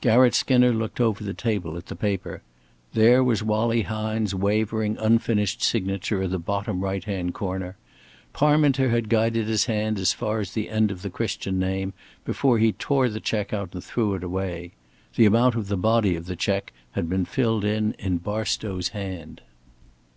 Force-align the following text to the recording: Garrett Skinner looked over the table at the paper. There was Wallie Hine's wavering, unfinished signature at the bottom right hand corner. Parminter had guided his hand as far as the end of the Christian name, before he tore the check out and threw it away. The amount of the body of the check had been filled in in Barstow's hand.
Garrett 0.00 0.32
Skinner 0.32 0.72
looked 0.72 1.00
over 1.00 1.24
the 1.24 1.34
table 1.34 1.76
at 1.76 1.86
the 1.86 1.96
paper. 1.96 2.40
There 2.94 3.24
was 3.24 3.42
Wallie 3.42 3.82
Hine's 3.82 4.32
wavering, 4.32 4.96
unfinished 4.96 5.60
signature 5.60 6.22
at 6.22 6.30
the 6.30 6.38
bottom 6.38 6.82
right 6.82 7.02
hand 7.02 7.34
corner. 7.34 7.74
Parminter 8.32 8.90
had 8.90 9.08
guided 9.08 9.48
his 9.48 9.64
hand 9.64 9.98
as 9.98 10.12
far 10.12 10.38
as 10.38 10.52
the 10.52 10.70
end 10.70 10.92
of 10.92 11.02
the 11.02 11.10
Christian 11.10 11.58
name, 11.58 11.94
before 12.24 12.58
he 12.58 12.70
tore 12.74 13.08
the 13.08 13.18
check 13.18 13.52
out 13.52 13.74
and 13.74 13.82
threw 13.82 14.14
it 14.14 14.22
away. 14.22 14.70
The 15.16 15.26
amount 15.26 15.56
of 15.56 15.66
the 15.66 15.76
body 15.76 16.14
of 16.14 16.26
the 16.26 16.36
check 16.36 16.72
had 16.92 17.08
been 17.08 17.24
filled 17.24 17.64
in 17.64 17.94
in 17.98 18.18
Barstow's 18.18 18.90
hand. 18.90 19.40